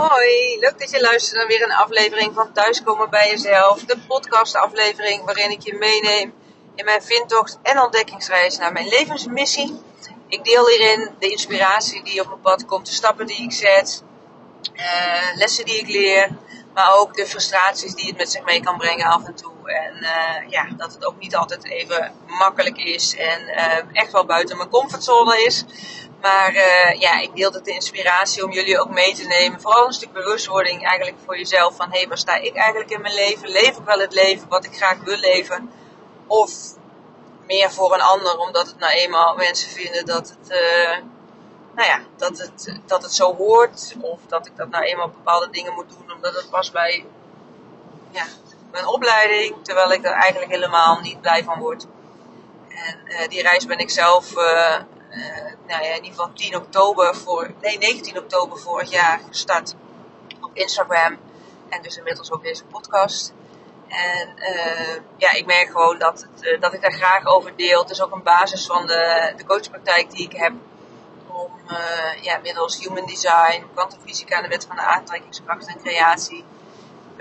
Hoi, 0.00 0.58
leuk 0.58 0.78
dat 0.78 0.90
je 0.90 1.00
luistert 1.00 1.36
naar 1.36 1.46
weer 1.46 1.62
een 1.62 1.72
aflevering 1.72 2.34
van 2.34 2.52
Thuiskomen 2.52 3.10
bij 3.10 3.30
Jezelf. 3.30 3.80
De 3.80 3.98
podcastaflevering 4.06 5.24
waarin 5.24 5.50
ik 5.50 5.60
je 5.60 5.74
meeneem 5.74 6.34
in 6.74 6.84
mijn 6.84 7.02
vindtocht 7.02 7.58
en 7.62 7.80
ontdekkingsreis 7.80 8.58
naar 8.58 8.72
mijn 8.72 8.88
levensmissie. 8.88 9.80
Ik 10.28 10.44
deel 10.44 10.68
hierin 10.68 11.10
de 11.18 11.28
inspiratie 11.30 12.04
die 12.04 12.20
op 12.20 12.26
mijn 12.26 12.40
pad 12.40 12.64
komt, 12.64 12.86
de 12.86 12.92
stappen 12.92 13.26
die 13.26 13.42
ik 13.42 13.52
zet, 13.52 14.02
uh, 14.74 15.36
lessen 15.36 15.64
die 15.64 15.78
ik 15.78 15.88
leer, 15.88 16.28
maar 16.74 16.94
ook 16.94 17.16
de 17.16 17.26
frustraties 17.26 17.94
die 17.94 18.06
het 18.06 18.16
met 18.16 18.30
zich 18.30 18.44
mee 18.44 18.62
kan 18.62 18.78
brengen 18.78 19.06
af 19.06 19.26
en 19.26 19.34
toe. 19.34 19.52
En 19.64 19.96
uh, 20.00 20.50
ja, 20.50 20.68
dat 20.76 20.92
het 20.92 21.04
ook 21.04 21.18
niet 21.18 21.36
altijd 21.36 21.64
even 21.64 22.12
makkelijk 22.26 22.76
is 22.76 23.16
en 23.16 23.40
uh, 23.40 23.76
echt 23.92 24.12
wel 24.12 24.24
buiten 24.24 24.56
mijn 24.56 24.68
comfortzone 24.68 25.44
is. 25.44 25.64
Maar 26.20 26.54
uh, 26.54 27.00
ja, 27.00 27.20
ik 27.20 27.36
deel 27.36 27.52
het 27.52 27.64
de 27.64 27.70
inspiratie 27.70 28.44
om 28.44 28.52
jullie 28.52 28.80
ook 28.80 28.90
mee 28.90 29.14
te 29.14 29.26
nemen. 29.26 29.60
Vooral 29.60 29.86
een 29.86 29.92
stuk 29.92 30.12
bewustwording 30.12 30.86
eigenlijk 30.86 31.18
voor 31.24 31.38
jezelf. 31.38 31.76
Van 31.76 31.90
hé, 31.90 31.98
hey, 31.98 32.08
waar 32.08 32.18
sta 32.18 32.34
ik 32.34 32.54
eigenlijk 32.54 32.90
in 32.90 33.00
mijn 33.00 33.14
leven? 33.14 33.48
Leef 33.48 33.78
ik 33.78 33.84
wel 33.84 33.98
het 33.98 34.12
leven 34.12 34.48
wat 34.48 34.64
ik 34.64 34.76
graag 34.76 34.98
wil 34.98 35.16
leven? 35.16 35.70
Of 36.26 36.52
meer 37.46 37.70
voor 37.70 37.94
een 37.94 38.00
ander, 38.00 38.38
omdat 38.38 38.66
het 38.66 38.78
nou 38.78 38.92
eenmaal 38.92 39.34
mensen 39.34 39.70
vinden 39.70 40.06
dat 40.06 40.36
het, 40.38 40.50
uh, 40.50 40.98
nou 41.74 41.88
ja, 41.88 42.00
dat 42.16 42.38
het, 42.38 42.80
dat 42.86 43.02
het 43.02 43.14
zo 43.14 43.36
hoort. 43.36 43.94
Of 44.00 44.20
dat 44.26 44.46
ik 44.46 44.56
dat 44.56 44.68
nou 44.68 44.84
eenmaal 44.84 45.08
bepaalde 45.08 45.50
dingen 45.50 45.74
moet 45.74 45.88
doen, 45.88 46.12
omdat 46.14 46.34
het 46.34 46.50
was 46.50 46.70
bij 46.70 47.04
ja, 48.10 48.24
mijn 48.70 48.86
opleiding. 48.86 49.64
Terwijl 49.64 49.92
ik 49.92 50.04
er 50.04 50.12
eigenlijk 50.12 50.52
helemaal 50.52 51.00
niet 51.00 51.20
blij 51.20 51.44
van 51.44 51.58
word. 51.58 51.86
En 52.68 52.98
uh, 53.06 53.28
die 53.28 53.42
reis 53.42 53.66
ben 53.66 53.78
ik 53.78 53.90
zelf 53.90 54.32
nou 55.66 55.82
ja, 55.82 55.88
in 55.88 56.04
ieder 56.04 56.10
geval 56.10 56.32
10 56.32 56.56
oktober 56.56 57.16
voor, 57.16 57.50
nee 57.60 57.78
19 57.78 58.18
oktober 58.18 58.58
vorig 58.58 58.90
jaar 58.90 59.20
gestart 59.28 59.74
op 60.40 60.50
Instagram. 60.52 61.18
En 61.68 61.82
dus 61.82 61.96
inmiddels 61.96 62.32
ook 62.32 62.42
deze 62.42 62.64
podcast. 62.64 63.32
En 63.88 64.28
uh, 64.38 64.96
ja, 65.16 65.32
ik 65.32 65.46
merk 65.46 65.70
gewoon 65.70 65.98
dat, 65.98 66.26
het, 66.32 66.44
uh, 66.44 66.60
dat 66.60 66.72
ik 66.72 66.80
daar 66.80 66.92
graag 66.92 67.26
over 67.26 67.56
deel. 67.56 67.80
Het 67.80 67.90
is 67.90 68.02
ook 68.02 68.12
een 68.12 68.22
basis 68.22 68.66
van 68.66 68.86
de, 68.86 69.32
de 69.36 69.44
coachpraktijk 69.44 70.10
die 70.10 70.24
ik 70.24 70.32
heb. 70.32 70.52
Om 71.26 71.50
ja, 72.20 72.38
middels 72.42 72.78
human 72.78 73.06
design, 73.06 73.64
kwantumfysica 73.74 74.36
en 74.36 74.42
de 74.42 74.48
wet 74.48 74.66
van 74.66 74.76
de 74.76 74.82
aantrekkingskracht 74.82 75.66
en 75.66 75.80
creatie 75.82 76.44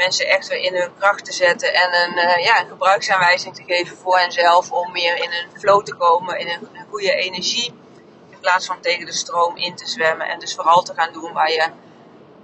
mensen 0.06 0.28
echt 0.28 0.48
weer 0.48 0.60
in 0.60 0.76
hun 0.76 0.92
kracht 0.98 1.26
te 1.26 1.34
zetten 1.34 1.74
en 1.74 1.90
een, 1.94 2.42
ja, 2.42 2.62
een 2.62 2.68
gebruiksaanwijzing 2.68 3.56
te 3.56 3.64
geven 3.64 3.98
voor 3.98 4.18
henzelf 4.20 4.72
om 4.72 4.92
meer 4.92 5.16
in 5.16 5.32
een 5.32 5.60
flow 5.60 5.84
te 5.84 5.96
komen, 5.96 6.40
in 6.40 6.48
een, 6.48 6.70
een 6.74 6.86
goede 6.90 7.14
energie 7.14 7.74
in 8.30 8.40
plaats 8.40 8.66
van 8.66 8.80
tegen 8.80 9.06
de 9.06 9.14
stroom 9.14 9.58
in 9.58 9.76
te 9.76 9.88
zwemmen. 9.88 10.28
En 10.28 10.40
dus 10.40 10.56
vooral 10.56 10.82
te 10.82 10.94
gaan 10.94 11.14
doen 11.14 11.34
waar 11.34 11.52
je 11.52 11.70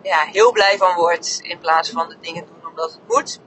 ja, 0.02 0.20
heel 0.32 0.52
blij 0.52 0.78
van 0.78 0.96
wordt. 0.96 1.40
In 1.42 1.60
plaats 1.60 1.90
van 1.90 2.10
de 2.10 2.18
dingen 2.22 2.46
doen 2.46 2.70
omdat 2.70 2.92
het 2.92 3.02
moet. 3.08 3.40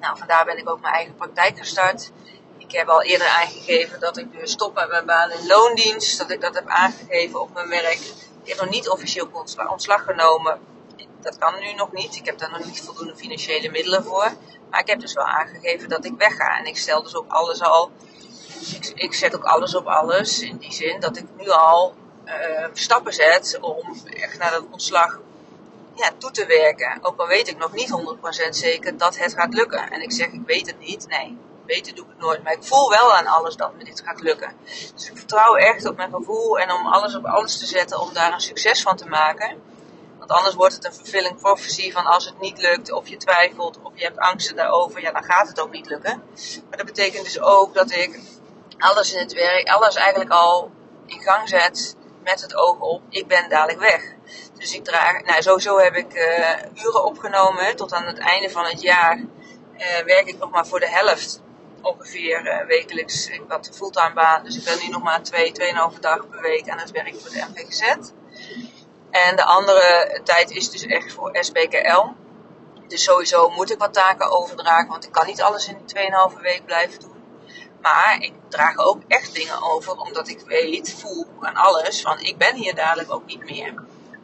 Nou, 0.00 0.18
vandaar 0.18 0.44
ben 0.44 0.58
ik 0.58 0.70
ook 0.70 0.80
mijn 0.80 0.94
eigen 0.94 1.14
praktijk 1.14 1.58
gestart. 1.58 2.10
Ik 2.56 2.72
heb 2.72 2.88
al 2.88 3.02
eerder 3.02 3.28
aangegeven 3.28 4.00
dat 4.00 4.16
ik 4.16 4.32
dus 4.32 4.50
stop 4.50 4.74
met 4.74 4.88
mijn 4.88 5.06
baan 5.06 5.30
in 5.30 5.46
loondienst. 5.46 6.18
Dat 6.18 6.30
ik 6.30 6.40
dat 6.40 6.54
heb 6.54 6.68
aangegeven 6.68 7.40
op 7.40 7.54
mijn 7.54 7.68
werk. 7.68 8.00
Ik 8.42 8.48
heb 8.48 8.60
nog 8.60 8.68
niet 8.68 8.88
officieel 8.88 9.28
ontslag 9.68 10.04
genomen. 10.04 10.60
Dat 11.20 11.38
kan 11.38 11.60
nu 11.60 11.72
nog 11.72 11.92
niet. 11.92 12.14
Ik 12.14 12.26
heb 12.26 12.38
daar 12.38 12.50
nog 12.50 12.64
niet 12.64 12.80
voldoende 12.80 13.16
financiële 13.16 13.70
middelen 13.70 14.04
voor. 14.04 14.32
Maar 14.70 14.80
ik 14.80 14.86
heb 14.88 15.00
dus 15.00 15.12
wel 15.12 15.24
aangegeven 15.24 15.88
dat 15.88 16.04
ik 16.04 16.14
wegga. 16.18 16.58
En 16.58 16.64
ik 16.64 16.76
stel 16.76 17.02
dus 17.02 17.14
ook 17.14 17.28
alles 17.28 17.62
al 17.62 17.90
ik, 18.74 18.92
ik, 18.94 19.14
zet 19.14 19.36
ook 19.36 19.44
alles 19.44 19.74
op 19.74 19.86
alles. 19.86 20.40
In 20.40 20.56
die 20.56 20.72
zin 20.72 21.00
dat 21.00 21.16
ik 21.16 21.26
nu 21.36 21.48
al 21.48 21.94
uh, 22.24 22.66
stappen 22.72 23.12
zet 23.12 23.58
om 23.60 23.96
echt 24.04 24.38
naar 24.38 24.50
dat 24.50 24.64
ontslag 24.70 25.20
ja, 25.94 26.10
toe 26.18 26.30
te 26.30 26.46
werken. 26.46 26.98
Ook 27.02 27.20
al 27.20 27.26
weet 27.26 27.48
ik 27.48 27.58
nog 27.58 27.72
niet 27.72 28.16
100% 28.46 28.48
zeker 28.48 28.96
dat 28.96 29.18
het 29.18 29.34
gaat 29.34 29.54
lukken. 29.54 29.90
En 29.90 30.02
ik 30.02 30.12
zeg, 30.12 30.26
ik 30.26 30.42
weet 30.46 30.66
het 30.66 30.78
niet. 30.78 31.06
Nee, 31.08 31.38
weten 31.66 31.94
doe 31.94 32.04
ik 32.04 32.10
het 32.10 32.20
nooit. 32.20 32.42
Maar 32.42 32.52
ik 32.52 32.64
voel 32.64 32.90
wel 32.90 33.14
aan 33.14 33.26
alles 33.26 33.56
dat 33.56 33.74
me 33.74 33.84
dit 33.84 34.02
gaat 34.04 34.20
lukken. 34.20 34.52
Dus 34.94 35.10
ik 35.10 35.16
vertrouw 35.16 35.54
echt 35.54 35.86
op 35.86 35.96
mijn 35.96 36.12
gevoel 36.12 36.58
en 36.58 36.72
om 36.72 36.86
alles 36.86 37.16
op 37.16 37.24
alles 37.24 37.58
te 37.58 37.66
zetten 37.66 38.00
om 38.00 38.12
daar 38.12 38.32
een 38.32 38.40
succes 38.40 38.82
van 38.82 38.96
te 38.96 39.06
maken. 39.08 39.62
Want 40.28 40.40
anders 40.40 40.56
wordt 40.56 40.74
het 40.74 40.84
een 40.84 40.92
fulfilling 40.92 41.40
prophecy 41.40 41.92
van 41.92 42.04
als 42.04 42.24
het 42.24 42.40
niet 42.40 42.58
lukt, 42.58 42.92
of 42.92 43.08
je 43.08 43.16
twijfelt, 43.16 43.78
of 43.82 43.92
je 43.94 44.04
hebt 44.04 44.18
angsten 44.18 44.56
daarover, 44.56 45.00
ja, 45.00 45.12
dan 45.12 45.24
gaat 45.24 45.48
het 45.48 45.60
ook 45.60 45.70
niet 45.70 45.88
lukken. 45.88 46.22
Maar 46.68 46.76
dat 46.76 46.86
betekent 46.86 47.24
dus 47.24 47.40
ook 47.40 47.74
dat 47.74 47.90
ik 47.90 48.20
alles 48.78 49.12
in 49.12 49.18
het 49.18 49.32
werk, 49.32 49.68
alles 49.68 49.94
eigenlijk 49.94 50.30
al 50.30 50.70
in 51.06 51.20
gang 51.20 51.48
zet 51.48 51.96
met 52.22 52.40
het 52.40 52.54
oog 52.54 52.78
op, 52.80 53.02
ik 53.08 53.26
ben 53.26 53.48
dadelijk 53.48 53.80
weg. 53.80 54.02
Dus 54.58 54.74
ik 54.74 54.84
draag, 54.84 55.22
nou 55.24 55.42
sowieso 55.42 55.78
heb 55.78 55.94
ik 55.94 56.14
uh, 56.14 56.84
uren 56.84 57.04
opgenomen. 57.04 57.76
Tot 57.76 57.92
aan 57.92 58.06
het 58.06 58.18
einde 58.18 58.50
van 58.50 58.64
het 58.64 58.82
jaar 58.82 59.16
uh, 59.16 59.98
werk 60.04 60.26
ik 60.26 60.38
nog 60.38 60.50
maar 60.50 60.66
voor 60.66 60.80
de 60.80 60.88
helft 60.88 61.40
ongeveer 61.82 62.46
uh, 62.46 62.66
wekelijks. 62.66 63.28
Ik 63.28 63.42
had 63.48 63.66
een 63.66 63.74
fulltime 63.74 64.12
baan, 64.12 64.44
dus 64.44 64.56
ik 64.56 64.64
ben 64.64 64.78
nu 64.78 64.88
nog 64.88 65.02
maar 65.02 65.22
twee, 65.22 65.52
tweeënhalve 65.52 66.00
dagen 66.00 66.28
per 66.28 66.40
week 66.40 66.68
aan 66.68 66.78
het 66.78 66.90
werk 66.90 67.20
voor 67.20 67.30
de 67.30 67.44
MVGZ. 67.54 68.10
En 69.10 69.36
de 69.36 69.44
andere 69.44 70.20
tijd 70.24 70.50
is 70.50 70.70
dus 70.70 70.86
echt 70.86 71.12
voor 71.12 71.36
SBKL. 71.40 72.06
Dus 72.88 73.02
sowieso 73.02 73.48
moet 73.48 73.70
ik 73.70 73.78
wat 73.78 73.92
taken 73.92 74.30
overdragen, 74.30 74.88
want 74.88 75.04
ik 75.04 75.12
kan 75.12 75.26
niet 75.26 75.42
alles 75.42 75.68
in 75.68 75.76
die 75.86 76.10
2,5 76.36 76.40
week 76.40 76.64
blijven 76.64 77.00
doen. 77.00 77.16
Maar 77.80 78.16
ik 78.20 78.32
draag 78.48 78.76
ook 78.76 79.02
echt 79.08 79.34
dingen 79.34 79.62
over, 79.62 79.96
omdat 79.96 80.28
ik 80.28 80.40
weet, 80.40 80.94
voel 81.00 81.26
aan 81.40 81.54
alles, 81.54 82.02
van 82.02 82.20
ik 82.20 82.38
ben 82.38 82.54
hier 82.54 82.74
dadelijk 82.74 83.12
ook 83.12 83.26
niet 83.26 83.44
meer. 83.44 83.74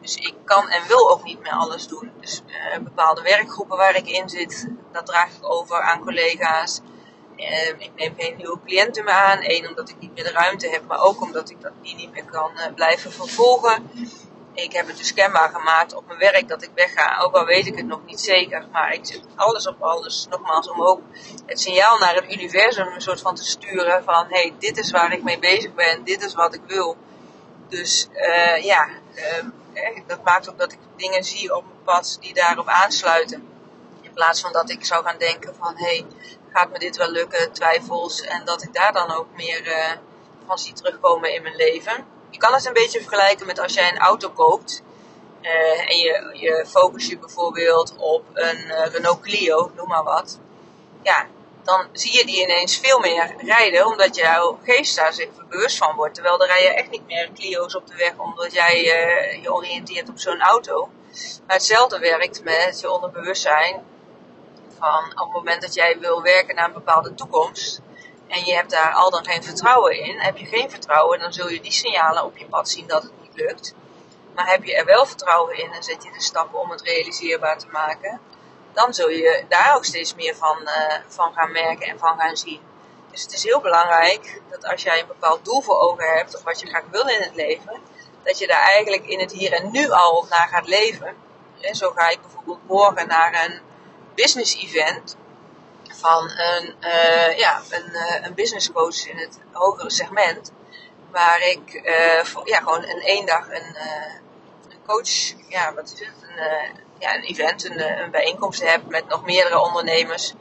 Dus 0.01 0.17
ik 0.17 0.35
kan 0.45 0.69
en 0.69 0.87
wil 0.87 1.11
ook 1.11 1.25
niet 1.25 1.41
meer 1.41 1.53
alles 1.53 1.87
doen. 1.87 2.13
Dus 2.21 2.43
uh, 2.47 2.79
bepaalde 2.79 3.23
werkgroepen 3.23 3.77
waar 3.77 3.97
ik 3.97 4.07
in 4.07 4.29
zit, 4.29 4.69
dat 4.93 5.07
draag 5.07 5.29
ik 5.37 5.53
over 5.53 5.81
aan 5.81 6.01
collega's. 6.01 6.81
Uh, 7.37 7.69
ik 7.69 7.91
neem 7.97 8.15
geen 8.19 8.37
nieuwe 8.37 8.59
cliënten 8.65 9.05
meer 9.05 9.15
aan. 9.15 9.39
Eén, 9.41 9.69
omdat 9.69 9.89
ik 9.89 9.97
niet 9.99 10.15
meer 10.15 10.25
de 10.25 10.31
ruimte 10.31 10.69
heb, 10.69 10.87
maar 10.87 11.01
ook 11.01 11.21
omdat 11.21 11.51
ik 11.51 11.61
dat 11.61 11.73
niet 11.83 12.13
meer 12.13 12.25
kan 12.25 12.51
uh, 12.55 12.75
blijven 12.75 13.13
vervolgen. 13.13 13.91
Ik 14.55 14.73
heb 14.73 14.87
het 14.87 14.97
dus 14.97 15.15
kenbaar 15.15 15.49
gemaakt 15.49 15.95
op 15.95 16.07
mijn 16.07 16.19
werk 16.19 16.49
dat 16.49 16.63
ik 16.63 16.71
wegga, 16.75 17.19
ook 17.19 17.35
al 17.35 17.45
weet 17.45 17.67
ik 17.67 17.77
het 17.77 17.87
nog 17.87 18.01
niet 18.07 18.21
zeker. 18.21 18.67
Maar 18.73 18.93
ik 18.93 19.07
zet 19.07 19.21
alles 19.35 19.67
op 19.67 19.83
alles, 19.83 20.27
nogmaals, 20.31 20.71
om 20.71 20.83
ook 20.83 21.01
het 21.47 21.61
signaal 21.61 21.99
naar 21.99 22.15
het 22.15 22.33
universum 22.33 22.87
een 22.87 23.01
soort 23.01 23.21
van 23.21 23.35
te 23.35 23.45
sturen 23.45 24.05
van 24.05 24.27
hé, 24.29 24.41
hey, 24.41 24.55
dit 24.59 24.79
is 24.79 24.91
waar 24.91 25.13
ik 25.13 25.23
mee 25.23 25.39
bezig 25.39 25.75
ben, 25.75 26.05
dit 26.05 26.25
is 26.25 26.35
wat 26.35 26.55
ik 26.55 26.61
wil. 26.67 26.97
Dus 27.69 28.09
uh, 28.13 28.65
ja, 28.65 28.89
uh, 29.15 29.99
dat 30.07 30.25
maakt 30.25 30.51
ook 30.51 30.59
dat 30.59 30.73
ik 30.73 30.79
dingen 30.97 31.25
zie 31.25 31.57
op 31.57 31.65
mijn 31.65 31.83
pad 31.85 32.17
die 32.21 32.35
daarop 32.35 32.69
aansluiten. 32.69 33.49
In 34.01 34.13
plaats 34.13 34.41
van 34.41 34.53
dat 34.53 34.71
ik 34.71 34.85
zou 34.85 35.05
gaan 35.05 35.19
denken 35.19 35.55
van 35.55 35.77
hé, 35.77 35.85
hey, 35.85 36.07
gaat 36.53 36.71
me 36.71 36.79
dit 36.79 36.97
wel 36.97 37.11
lukken, 37.11 37.53
twijfels. 37.53 38.21
En 38.21 38.45
dat 38.45 38.63
ik 38.63 38.75
daar 38.75 38.93
dan 38.93 39.13
ook 39.13 39.27
meer 39.37 39.67
uh, 39.67 39.91
van 40.47 40.59
zie 40.59 40.73
terugkomen 40.73 41.35
in 41.35 41.43
mijn 41.43 41.57
leven 41.57 42.13
je 42.35 42.41
kan 42.41 42.53
het 42.53 42.67
een 42.67 42.73
beetje 42.73 43.01
vergelijken 43.01 43.47
met 43.47 43.59
als 43.59 43.75
jij 43.75 43.89
een 43.89 43.99
auto 43.99 44.31
koopt. 44.31 44.83
Uh, 45.43 45.91
en 45.91 45.97
je, 45.99 46.31
je 46.33 46.65
focus 46.67 47.07
je 47.07 47.19
bijvoorbeeld 47.19 47.95
op 47.97 48.25
een 48.33 48.59
uh, 48.59 48.87
Renault 48.87 49.21
Clio, 49.21 49.71
noem 49.77 49.89
maar 49.89 50.03
wat. 50.03 50.39
Ja, 51.03 51.27
dan 51.63 51.87
zie 51.93 52.19
je 52.19 52.27
die 52.27 52.43
ineens 52.43 52.79
veel 52.79 52.99
meer 52.99 53.35
rijden, 53.39 53.87
omdat 53.87 54.17
jouw 54.17 54.59
geest 54.63 54.97
daar 54.97 55.13
zich 55.13 55.29
bewust 55.49 55.77
van 55.77 55.97
wordt. 55.97 56.15
Terwijl 56.15 56.41
er 56.41 56.47
rijden 56.47 56.77
echt 56.77 56.91
niet 56.91 57.07
meer 57.07 57.31
Clio's 57.35 57.75
op 57.75 57.87
de 57.87 57.97
weg, 57.97 58.13
omdat 58.17 58.53
jij 58.53 58.75
uh, 58.77 59.43
je 59.43 59.55
oriënteert 59.55 60.09
op 60.09 60.19
zo'n 60.19 60.41
auto. 60.41 60.89
Maar 61.47 61.57
hetzelfde 61.57 61.99
werkt 61.99 62.45
met 62.45 62.81
je 62.81 62.91
onderbewustzijn. 62.91 63.83
Van 64.79 65.05
op 65.05 65.25
het 65.25 65.33
moment 65.33 65.63
dat 65.63 65.75
jij 65.75 65.99
wil 65.99 66.23
werken 66.23 66.55
naar 66.55 66.67
een 66.67 66.73
bepaalde 66.73 67.15
toekomst, 67.15 67.81
en 68.29 68.45
je 68.45 68.55
hebt 68.55 68.71
daar 68.71 68.93
al 68.93 69.11
dan 69.11 69.25
geen 69.25 69.43
vertrouwen 69.43 69.99
in, 69.99 70.19
heb 70.19 70.37
je 70.37 70.47
geen 70.47 70.71
vertrouwen, 70.71 71.19
dan 71.19 71.33
zul 71.33 71.49
je 71.49 71.61
die 71.61 71.73
signalen 71.73 72.25
op 72.25 72.37
je 72.37 72.47
pad 72.47 72.69
zien 72.69 72.87
dat 72.87 73.03
het 73.03 73.13
niet 73.23 73.35
lukt. 73.35 73.75
Maar 74.35 74.51
heb 74.51 74.65
je 74.65 74.75
er 74.75 74.85
wel 74.85 75.07
vertrouwen 75.07 75.59
in 75.59 75.73
en 75.73 75.83
zet 75.83 76.05
je 76.05 76.11
de 76.13 76.23
stappen 76.23 76.61
om 76.61 76.71
het 76.71 76.83
realiseerbaar 76.83 77.59
te 77.59 77.67
maken, 77.71 78.21
dan 78.73 78.95
zul 78.95 79.09
je 79.09 79.45
daar 79.49 79.77
ook 79.77 79.85
steeds 79.85 80.15
meer 80.15 80.37
van, 80.37 80.59
uh, 80.63 80.95
van 81.09 81.33
gaan 81.33 81.53
merken 81.53 81.87
en 81.87 81.99
van 81.99 82.19
gaan 82.19 82.37
zien. 82.37 82.61
Dus 83.11 83.23
het 83.23 83.33
is 83.33 83.43
heel 83.43 83.61
belangrijk 83.61 84.41
dat 84.51 84.67
als 84.67 84.83
jij 84.83 85.01
een 85.01 85.07
bepaald 85.07 85.45
doel 85.45 85.61
voor 85.61 85.79
ogen 85.79 86.17
hebt, 86.17 86.37
of 86.37 86.43
wat 86.43 86.61
je 86.61 86.67
graag 86.67 86.85
wil 86.91 87.09
in 87.09 87.21
het 87.21 87.35
leven, 87.35 87.81
dat 88.23 88.39
je 88.39 88.47
daar 88.47 88.63
eigenlijk 88.63 89.07
in 89.07 89.21
het 89.21 89.33
hier 89.33 89.53
en 89.53 89.71
nu 89.71 89.91
al 89.91 90.27
naar 90.31 90.49
gaat 90.49 90.69
leven. 90.69 91.17
En 91.61 91.75
zo 91.75 91.91
ga 91.91 92.09
ik 92.09 92.21
bijvoorbeeld 92.21 92.67
morgen 92.67 93.09
naar 93.09 93.45
een 93.45 93.61
business 94.15 94.57
event 94.57 95.17
van 95.99 96.31
een, 96.31 96.75
uh, 96.81 97.39
ja, 97.39 97.63
een, 97.71 97.91
uh, 97.93 98.27
een 98.27 98.35
business 98.35 98.73
coach 98.73 99.07
in 99.07 99.17
het 99.17 99.39
hogere 99.53 99.91
segment. 99.91 100.53
Waar 101.11 101.49
ik 101.49 101.75
uh, 101.75 102.45
ja, 102.45 102.59
gewoon 102.59 102.83
een 102.83 103.01
één 103.01 103.27
dag 103.27 103.49
een, 103.49 103.77
een 104.69 104.83
coach, 104.87 105.33
ja, 105.49 105.75
wat 105.75 105.85
is 105.85 106.01
het? 106.01 106.23
Een, 106.23 106.83
ja, 106.99 107.15
een 107.15 107.23
event, 107.23 107.65
een, 107.65 108.03
een 108.03 108.11
bijeenkomst 108.11 108.63
heb 108.63 108.89
met 108.89 109.09
nog 109.09 109.25
meerdere 109.25 109.61
ondernemers. 109.61 110.35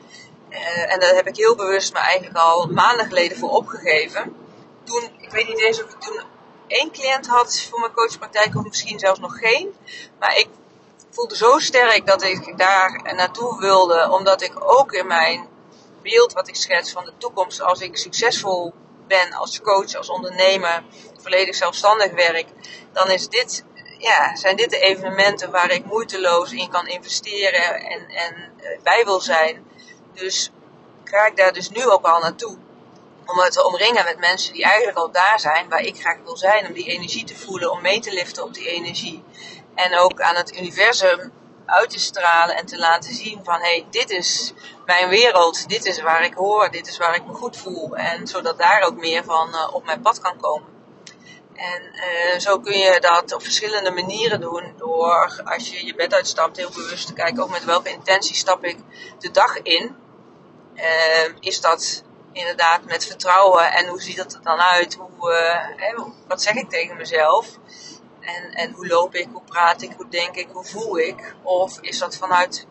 en 0.87 0.99
daar 0.99 1.15
heb 1.15 1.27
ik 1.27 1.35
heel 1.35 1.55
bewust 1.55 1.93
me 1.93 1.99
eigenlijk 1.99 2.37
al 2.37 2.67
maanden 2.67 3.05
geleden 3.05 3.37
voor 3.37 3.49
opgegeven. 3.49 4.35
Toen, 4.83 5.09
ik 5.19 5.31
weet 5.31 5.47
niet 5.47 5.61
eens 5.61 5.83
of 5.83 5.89
ik 5.91 5.99
toen 5.99 6.21
één 6.67 6.91
cliënt 6.91 7.27
had 7.27 7.59
voor 7.69 7.79
mijn 7.79 7.93
coachpraktijk, 7.93 8.55
of 8.55 8.63
misschien 8.63 8.99
zelfs 8.99 9.19
nog 9.19 9.37
geen. 9.37 9.75
Maar 10.19 10.37
ik 10.37 10.47
voelde 11.13 11.35
zo 11.35 11.59
sterk 11.59 12.05
dat 12.05 12.23
ik 12.23 12.57
daar 12.57 13.13
naartoe 13.15 13.59
wilde, 13.59 14.09
omdat 14.11 14.41
ik 14.41 14.53
ook 14.77 14.91
in 14.91 15.07
mijn 15.07 15.47
beeld 16.01 16.33
wat 16.33 16.47
ik 16.47 16.55
schets 16.55 16.91
van 16.91 17.05
de 17.05 17.13
toekomst, 17.17 17.61
als 17.61 17.79
ik 17.79 17.97
succesvol 17.97 18.73
ben 19.07 19.33
als 19.33 19.61
coach, 19.61 19.95
als 19.95 20.09
ondernemer, 20.09 20.83
volledig 21.21 21.55
zelfstandig 21.55 22.11
werk, 22.11 22.47
dan 22.91 23.09
is 23.09 23.29
dit, 23.29 23.63
ja, 23.97 24.35
zijn 24.35 24.55
dit 24.55 24.69
de 24.69 24.79
evenementen 24.79 25.51
waar 25.51 25.71
ik 25.71 25.85
moeiteloos 25.85 26.51
in 26.51 26.69
kan 26.69 26.87
investeren 26.87 27.81
en, 27.81 28.07
en 28.07 28.51
eh, 28.57 28.81
bij 28.83 29.03
wil 29.05 29.19
zijn. 29.19 29.65
Dus 30.13 30.51
ga 31.03 31.25
ik 31.25 31.37
daar 31.37 31.53
dus 31.53 31.69
nu 31.69 31.89
ook 31.89 32.05
al 32.05 32.19
naartoe. 32.19 32.57
Om 33.25 33.35
me 33.35 33.49
te 33.49 33.65
omringen 33.65 34.03
met 34.03 34.19
mensen 34.19 34.53
die 34.53 34.63
eigenlijk 34.63 34.97
al 34.97 35.11
daar 35.11 35.39
zijn 35.39 35.69
waar 35.69 35.81
ik 35.81 35.99
graag 35.99 36.17
wil 36.23 36.37
zijn. 36.37 36.67
Om 36.67 36.73
die 36.73 36.87
energie 36.87 37.23
te 37.23 37.37
voelen, 37.37 37.71
om 37.71 37.81
mee 37.81 37.99
te 37.99 38.11
liften 38.11 38.43
op 38.43 38.53
die 38.53 38.67
energie. 38.67 39.23
En 39.75 39.97
ook 39.97 40.21
aan 40.21 40.35
het 40.35 40.57
universum 40.57 41.31
uit 41.65 41.89
te 41.89 41.99
stralen 41.99 42.55
en 42.55 42.65
te 42.65 42.77
laten 42.77 43.13
zien 43.13 43.39
van 43.43 43.55
hé, 43.55 43.61
hey, 43.61 43.87
dit 43.89 44.09
is 44.09 44.53
mijn 44.85 45.09
wereld, 45.09 45.69
dit 45.69 45.85
is 45.85 46.01
waar 46.01 46.23
ik 46.23 46.33
hoor, 46.33 46.71
dit 46.71 46.87
is 46.87 46.97
waar 46.97 47.15
ik 47.15 47.25
me 47.25 47.33
goed 47.33 47.57
voel. 47.57 47.95
En 47.95 48.27
zodat 48.27 48.57
daar 48.57 48.81
ook 48.81 48.95
meer 48.95 49.23
van 49.23 49.49
uh, 49.49 49.73
op 49.73 49.85
mijn 49.85 50.01
pad 50.01 50.19
kan 50.19 50.37
komen. 50.37 50.71
En 51.53 51.81
uh, 51.93 52.39
zo 52.39 52.59
kun 52.59 52.77
je 52.77 52.99
dat 52.99 53.33
op 53.33 53.43
verschillende 53.43 53.91
manieren 53.91 54.41
doen. 54.41 54.73
Door 54.77 55.41
als 55.43 55.69
je 55.69 55.85
je 55.85 55.95
bed 55.95 56.13
uitstapt, 56.13 56.57
heel 56.57 56.71
bewust 56.75 57.07
te 57.07 57.13
kijken 57.13 57.43
ook 57.43 57.49
met 57.49 57.65
welke 57.65 57.89
intentie 57.89 58.35
stap 58.35 58.63
ik 58.63 58.77
de 59.19 59.31
dag 59.31 59.57
in. 59.61 59.95
Uh, 60.75 61.35
is 61.39 61.61
dat 61.61 62.03
inderdaad 62.31 62.85
met 62.85 63.05
vertrouwen 63.05 63.71
en 63.71 63.87
hoe 63.87 64.01
ziet 64.01 64.17
dat 64.17 64.33
er 64.33 64.41
dan 64.43 64.59
uit? 64.59 64.93
Hoe, 64.93 65.31
hè, 65.77 66.03
wat 66.27 66.41
zeg 66.41 66.53
ik 66.53 66.69
tegen 66.69 66.97
mezelf? 66.97 67.47
En, 68.23 68.53
en 68.53 68.71
hoe 68.71 68.87
loop 68.87 69.15
ik, 69.15 69.27
hoe 69.31 69.41
praat 69.41 69.81
ik, 69.81 69.91
hoe 69.97 70.09
denk 70.09 70.35
ik, 70.35 70.47
hoe 70.51 70.65
voel 70.65 70.99
ik? 70.99 71.35
Of 71.41 71.79
is 71.81 71.99
dat 71.99 72.17
vanuit 72.17 72.67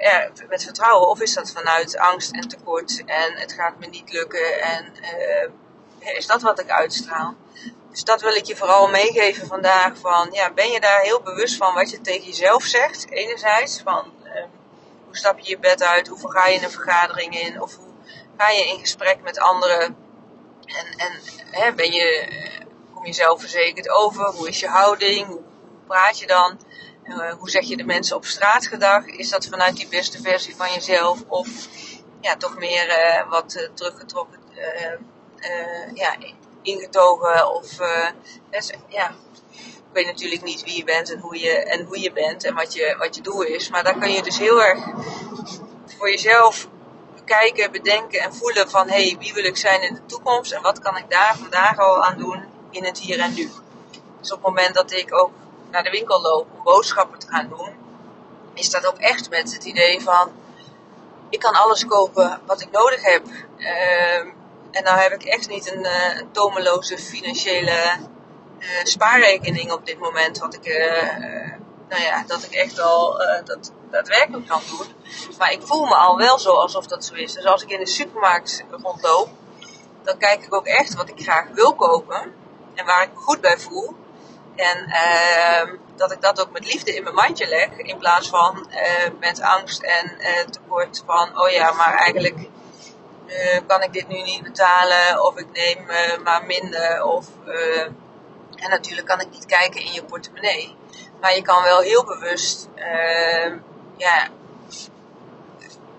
ja, 0.00 0.30
met 0.48 0.64
vertrouwen, 0.64 1.08
of 1.08 1.20
is 1.20 1.34
dat 1.34 1.50
vanuit 1.50 1.96
angst 1.96 2.32
en 2.32 2.48
tekort 2.48 3.02
en 3.06 3.32
het 3.34 3.52
gaat 3.52 3.78
me 3.78 3.86
niet 3.86 4.12
lukken 4.12 4.60
en 4.60 4.92
uh, 5.02 6.16
is 6.16 6.26
dat 6.26 6.42
wat 6.42 6.60
ik 6.60 6.70
uitstraal? 6.70 7.34
Dus 7.90 8.04
dat 8.04 8.20
wil 8.20 8.34
ik 8.34 8.44
je 8.44 8.56
vooral 8.56 8.88
meegeven 8.88 9.46
vandaag. 9.46 9.98
Van, 9.98 10.28
ja, 10.30 10.52
ben 10.52 10.70
je 10.70 10.80
daar 10.80 11.00
heel 11.00 11.22
bewust 11.22 11.56
van 11.56 11.74
wat 11.74 11.90
je 11.90 12.00
tegen 12.00 12.26
jezelf 12.26 12.64
zegt? 12.64 13.10
Enerzijds 13.10 13.80
van 13.80 14.12
uh, 14.24 14.32
hoe 15.04 15.16
stap 15.16 15.38
je 15.38 15.50
je 15.50 15.58
bed 15.58 15.82
uit? 15.82 16.08
Hoe 16.08 16.30
ga 16.30 16.46
je 16.46 16.62
een 16.62 16.70
vergadering 16.70 17.40
in? 17.40 17.62
Of 17.62 17.76
hoe 17.76 17.92
ga 18.36 18.50
je 18.50 18.66
in 18.66 18.78
gesprek 18.78 19.22
met 19.22 19.38
anderen? 19.38 19.96
En, 20.64 20.86
en 20.96 21.12
hè, 21.50 21.72
ben 21.72 21.92
je 21.92 22.28
kom 23.00 23.08
je 23.08 23.14
zelfverzekerd 23.14 23.88
over? 23.88 24.24
Hoe 24.24 24.48
is 24.48 24.60
je 24.60 24.68
houding? 24.68 25.26
Hoe 25.26 25.40
praat 25.86 26.18
je 26.18 26.26
dan? 26.26 26.60
Uh, 27.04 27.32
hoe 27.32 27.50
zeg 27.50 27.64
je 27.64 27.76
de 27.76 27.84
mensen 27.84 28.16
op 28.16 28.24
straat 28.24 28.66
gedag? 28.66 29.06
Is 29.06 29.30
dat 29.30 29.46
vanuit 29.46 29.76
die 29.76 29.88
beste 29.88 30.20
versie 30.22 30.56
van 30.56 30.72
jezelf? 30.72 31.22
Of 31.28 31.48
ja, 32.20 32.36
toch 32.36 32.58
meer 32.58 32.88
uh, 32.88 33.30
wat 33.30 33.54
uh, 33.54 33.68
teruggetrokken, 33.74 34.38
ja, 35.94 36.16
ingetogen? 36.62 37.54
Of 37.54 37.78
ja, 38.88 39.08
ik 39.58 39.92
weet 39.92 40.06
natuurlijk 40.06 40.42
niet 40.42 40.64
wie 40.64 40.76
je 40.76 40.84
bent 40.84 41.12
en 41.12 41.18
hoe 41.18 41.38
je, 41.38 41.52
en 41.52 41.84
hoe 41.84 42.00
je 42.00 42.12
bent 42.12 42.44
en 42.44 42.54
wat 42.54 42.74
je, 42.74 42.94
wat 42.98 43.14
je 43.14 43.22
doel 43.22 43.42
is. 43.42 43.70
Maar 43.70 43.84
daar 43.84 43.98
kun 43.98 44.12
je 44.12 44.22
dus 44.22 44.38
heel 44.38 44.62
erg 44.62 44.84
voor 45.98 46.10
jezelf 46.10 46.68
kijken, 47.24 47.72
bedenken 47.72 48.20
en 48.20 48.34
voelen 48.34 48.70
van 48.70 48.88
hé, 48.88 49.06
hey, 49.08 49.16
wie 49.18 49.32
wil 49.32 49.44
ik 49.44 49.56
zijn 49.56 49.82
in 49.82 49.94
de 49.94 50.06
toekomst 50.06 50.52
en 50.52 50.62
wat 50.62 50.78
kan 50.78 50.96
ik 50.96 51.10
daar 51.10 51.36
vandaag 51.36 51.78
al 51.78 52.04
aan 52.04 52.18
doen 52.18 52.58
in 52.70 52.84
het 52.84 52.98
hier 52.98 53.18
en 53.18 53.34
nu. 53.34 53.50
Dus 54.20 54.32
op 54.32 54.44
het 54.44 54.46
moment 54.46 54.74
dat 54.74 54.92
ik 54.92 55.14
ook 55.14 55.30
naar 55.70 55.82
de 55.82 55.90
winkel 55.90 56.20
loop 56.20 56.46
om 56.56 56.62
boodschappen 56.62 57.18
te 57.18 57.26
gaan 57.26 57.48
doen, 57.48 57.70
is 58.54 58.70
dat 58.70 58.86
ook 58.86 58.98
echt 58.98 59.30
met 59.30 59.52
het 59.52 59.64
idee 59.64 60.00
van 60.00 60.30
ik 61.28 61.38
kan 61.38 61.54
alles 61.54 61.86
kopen 61.86 62.40
wat 62.46 62.60
ik 62.60 62.70
nodig 62.70 63.02
heb. 63.02 63.22
Uh, 63.56 64.18
en 64.70 64.84
nou 64.84 64.98
heb 64.98 65.12
ik 65.12 65.24
echt 65.24 65.48
niet 65.48 65.72
een, 65.72 65.84
uh, 65.84 66.22
tomeloze 66.32 66.98
financiële 66.98 67.96
uh, 68.58 68.66
spaarrekening 68.82 69.72
op 69.72 69.86
dit 69.86 69.98
moment. 69.98 70.38
Wat 70.38 70.54
ik, 70.54 70.66
uh, 70.66 71.52
nou 71.88 72.02
ja, 72.02 72.24
dat 72.26 72.42
ik 72.42 72.52
echt 72.52 72.80
al 72.80 73.18
dat 73.44 73.72
daadwerkelijk 73.90 74.46
kan 74.46 74.60
doen. 74.70 74.86
Maar 75.38 75.52
ik 75.52 75.62
voel 75.62 75.84
me 75.84 75.94
al 75.94 76.16
wel 76.16 76.38
zo 76.38 76.52
alsof 76.52 76.86
dat 76.86 77.04
zo 77.04 77.14
is. 77.14 77.32
Dus 77.32 77.44
als 77.44 77.62
ik 77.62 77.70
in 77.70 77.78
de 77.78 77.86
supermarkt 77.86 78.64
rondloop, 78.70 79.28
dan 80.02 80.18
kijk 80.18 80.44
ik 80.44 80.54
ook 80.54 80.66
echt 80.66 80.94
wat 80.94 81.08
ik 81.08 81.22
graag 81.22 81.46
wil 81.54 81.74
kopen 81.74 82.34
en 82.80 82.86
waar 82.86 83.02
ik 83.02 83.12
me 83.14 83.20
goed 83.20 83.40
bij 83.40 83.58
voel. 83.58 83.94
En 84.56 84.88
uh, 84.88 85.74
dat 85.96 86.12
ik 86.12 86.20
dat 86.20 86.40
ook 86.40 86.50
met 86.50 86.72
liefde 86.72 86.94
in 86.94 87.02
mijn 87.02 87.14
mandje 87.14 87.48
leg. 87.48 87.68
In 87.76 87.98
plaats 87.98 88.28
van 88.28 88.66
uh, 88.70 89.10
met 89.20 89.40
angst 89.40 89.82
en 89.82 90.16
uh, 90.18 90.44
tekort 90.50 91.02
van, 91.06 91.40
oh 91.40 91.50
ja, 91.50 91.72
maar 91.72 91.94
eigenlijk 91.94 92.38
uh, 93.26 93.60
kan 93.66 93.82
ik 93.82 93.92
dit 93.92 94.08
nu 94.08 94.22
niet 94.22 94.42
betalen. 94.42 95.24
Of 95.24 95.38
ik 95.38 95.46
neem 95.52 95.86
maar 96.24 96.44
minder. 96.44 97.04
Of, 97.04 97.26
en 98.54 98.70
natuurlijk 98.70 99.06
kan 99.06 99.20
ik 99.20 99.30
niet 99.30 99.46
kijken 99.46 99.80
in 99.80 99.92
je 99.92 100.04
portemonnee. 100.04 100.76
Maar 101.20 101.34
je 101.34 101.42
kan 101.42 101.62
wel 101.62 101.80
heel 101.80 102.04
bewust 102.04 102.68
ehm, 102.74 103.58
ja, 103.96 104.28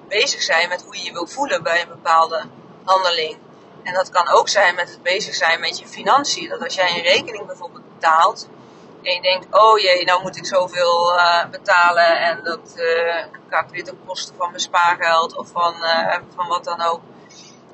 bezig 0.07 0.41
zijn 0.41 0.69
met 0.69 0.83
hoe 0.83 0.97
je 0.97 1.03
je 1.03 1.11
wil 1.11 1.27
voelen 1.27 1.63
bij 1.63 1.81
een 1.81 1.87
bepaalde 1.87 2.43
handeling. 2.83 3.37
En 3.83 3.93
dat 3.93 4.09
kan 4.09 4.27
ook 4.27 4.49
zijn 4.49 4.75
met 4.75 4.89
het 4.89 5.03
bezig 5.03 5.35
zijn 5.35 5.59
met 5.59 5.79
je 5.79 5.87
financiën. 5.87 6.49
Dat 6.49 6.63
als 6.63 6.75
jij 6.75 6.89
een 6.89 7.03
rekening 7.03 7.45
bijvoorbeeld 7.45 7.93
betaalt. 7.93 8.47
En 9.01 9.13
je 9.13 9.21
denkt, 9.21 9.47
oh 9.51 9.79
jee, 9.79 10.05
nou 10.05 10.21
moet 10.21 10.37
ik 10.37 10.45
zoveel 10.45 11.15
uh, 11.15 11.45
betalen. 11.51 12.19
En 12.19 12.43
dat 12.43 12.73
uh, 12.75 13.23
gaat 13.49 13.71
weer 13.71 13.83
ten 13.83 13.99
koste 14.05 14.33
van 14.37 14.47
mijn 14.47 14.61
spaargeld 14.61 15.35
of 15.35 15.49
van, 15.49 15.75
uh, 15.75 16.17
van 16.35 16.47
wat 16.47 16.63
dan 16.63 16.81
ook. 16.81 17.01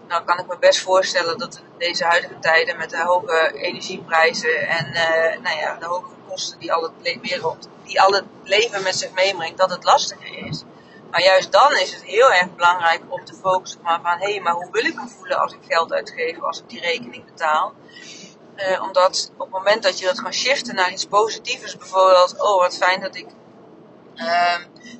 Nou 0.07 0.23
kan 0.23 0.39
ik 0.39 0.47
me 0.47 0.57
best 0.59 0.81
voorstellen 0.81 1.37
dat 1.37 1.55
in 1.55 1.77
deze 1.77 2.05
huidige 2.05 2.39
tijden 2.39 2.77
met 2.77 2.89
de 2.89 3.03
hoge 3.03 3.51
energieprijzen 3.53 4.67
en 4.67 4.91
nou 5.41 5.57
ja, 5.57 5.75
de 5.75 5.85
hoge 5.85 6.05
kosten 6.29 6.59
die 6.59 6.73
al 6.73 6.91
wereld, 7.21 7.67
die 7.83 8.01
al 8.01 8.11
het 8.11 8.23
leven 8.43 8.83
met 8.83 8.95
zich 8.95 9.11
meebrengt, 9.11 9.57
dat 9.57 9.69
het 9.69 9.83
lastiger 9.83 10.47
is. 10.47 10.63
Maar 11.11 11.23
juist 11.23 11.51
dan 11.51 11.77
is 11.77 11.93
het 11.93 12.03
heel 12.03 12.33
erg 12.33 12.55
belangrijk 12.55 13.01
om 13.07 13.25
te 13.25 13.33
focussen 13.33 13.81
maar 13.81 13.99
van 14.01 14.17
hé, 14.19 14.31
hey, 14.31 14.39
maar 14.39 14.53
hoe 14.53 14.71
wil 14.71 14.85
ik 14.85 14.95
me 14.95 15.07
voelen 15.07 15.39
als 15.39 15.53
ik 15.53 15.59
geld 15.67 15.93
uitgeef, 15.93 16.41
als 16.41 16.59
ik 16.59 16.69
die 16.69 16.81
rekening 16.81 17.25
betaal? 17.25 17.73
Uh, 18.55 18.81
omdat 18.81 19.31
op 19.33 19.39
het 19.39 19.49
moment 19.49 19.83
dat 19.83 19.99
je 19.99 20.05
dat 20.05 20.19
gaat 20.19 20.33
shiften 20.33 20.75
naar 20.75 20.91
iets 20.91 21.05
positiefs, 21.05 21.77
bijvoorbeeld, 21.77 22.41
oh 22.41 22.61
wat 22.61 22.77
fijn 22.77 23.01
dat 23.01 23.15
ik 23.15 23.27
uh, 24.15 24.55